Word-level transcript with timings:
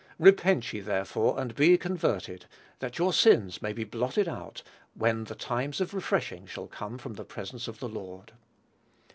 Repent 0.17 0.73
ye, 0.73 0.79
therefore, 0.79 1.39
and 1.39 1.53
be 1.53 1.77
converted, 1.77 2.47
that 2.79 2.97
your 2.97 3.13
sins 3.13 3.61
may 3.61 3.71
be 3.71 3.83
blotted 3.83 4.27
out, 4.27 4.63
when 4.95 5.25
the 5.25 5.35
times 5.35 5.79
of 5.79 5.93
refreshing 5.93 6.47
shall 6.47 6.65
come 6.65 6.97
from 6.97 7.13
the 7.13 7.23
presence 7.23 7.67
of 7.67 7.77
the 7.79 7.87
Lord." 7.87 8.31